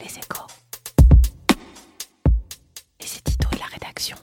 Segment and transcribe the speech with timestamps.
[0.00, 0.46] Les échos.
[3.00, 4.16] Et c'est Tito et la rédaction.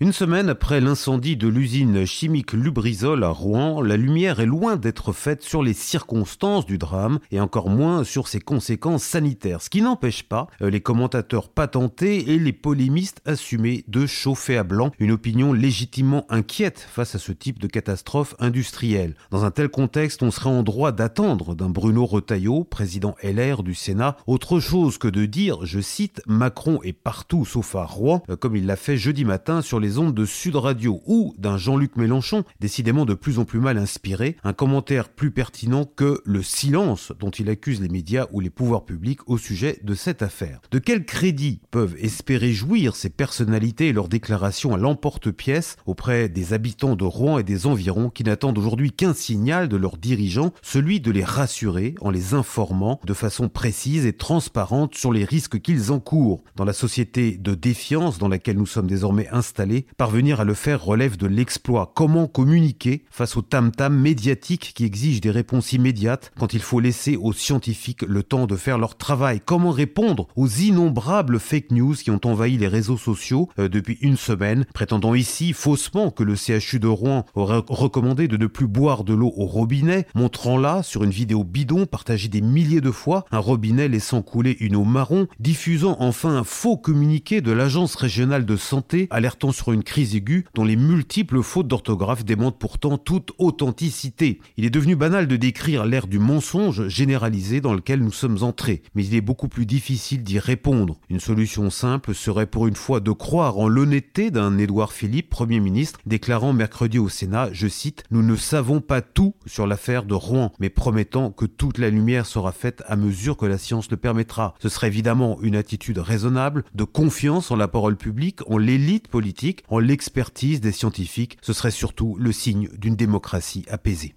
[0.00, 5.12] Une semaine après l'incendie de l'usine chimique Lubrizol à Rouen, la lumière est loin d'être
[5.12, 9.82] faite sur les circonstances du drame et encore moins sur ses conséquences sanitaires, ce qui
[9.82, 15.12] n'empêche pas euh, les commentateurs patentés et les polémistes assumés de chauffer à blanc une
[15.12, 19.14] opinion légitimement inquiète face à ce type de catastrophe industrielle.
[19.30, 23.74] Dans un tel contexte, on serait en droit d'attendre d'un Bruno Retailleau, président LR du
[23.74, 28.34] Sénat, autre chose que de dire, je cite, Macron est partout sauf à Rouen, euh,
[28.34, 32.42] comme il l'a fait jeudi matin sur les de Sud Radio ou d'un Jean-Luc Mélenchon,
[32.58, 37.30] décidément de plus en plus mal inspiré, un commentaire plus pertinent que le silence dont
[37.30, 40.60] il accuse les médias ou les pouvoirs publics au sujet de cette affaire.
[40.72, 46.52] De quel crédit peuvent espérer jouir ces personnalités et leurs déclarations à l'emporte-pièce auprès des
[46.54, 51.00] habitants de Rouen et des environs qui n'attendent aujourd'hui qu'un signal de leurs dirigeants, celui
[51.00, 55.92] de les rassurer en les informant de façon précise et transparente sur les risques qu'ils
[55.92, 56.42] encourent.
[56.56, 60.84] Dans la société de défiance dans laquelle nous sommes désormais installés, parvenir à le faire
[60.84, 61.92] relève de l'exploit.
[61.94, 67.16] Comment communiquer face au tam-tam médiatique qui exige des réponses immédiates quand il faut laisser
[67.16, 69.40] aux scientifiques le temps de faire leur travail?
[69.44, 74.16] Comment répondre aux innombrables fake news qui ont envahi les réseaux sociaux euh, depuis une
[74.16, 79.04] semaine, prétendant ici faussement que le CHU de Rouen aurait recommandé de ne plus boire
[79.04, 83.24] de l'eau au robinet, montrant là, sur une vidéo bidon partagée des milliers de fois,
[83.30, 88.44] un robinet laissant couler une eau marron, diffusant enfin un faux communiqué de l'Agence régionale
[88.46, 93.32] de santé alertant sur une crise aiguë dont les multiples fautes d'orthographe démontrent pourtant toute
[93.38, 94.40] authenticité.
[94.56, 98.82] Il est devenu banal de décrire l'ère du mensonge généralisé dans lequel nous sommes entrés,
[98.94, 100.98] mais il est beaucoup plus difficile d'y répondre.
[101.08, 105.60] Une solution simple serait pour une fois de croire en l'honnêteté d'un Édouard Philippe, Premier
[105.60, 110.14] ministre, déclarant mercredi au Sénat, je cite, Nous ne savons pas tout sur l'affaire de
[110.14, 113.96] Rouen, mais promettant que toute la lumière sera faite à mesure que la science le
[113.96, 114.54] permettra.
[114.60, 119.53] Ce serait évidemment une attitude raisonnable, de confiance en la parole publique, en l'élite politique,
[119.68, 124.14] en l'expertise des scientifiques, ce serait surtout le signe d'une démocratie apaisée.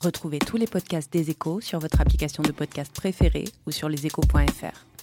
[0.00, 4.95] Retrouvez tous les podcasts des échos sur votre application de podcast préférée ou sur leséchos.fr.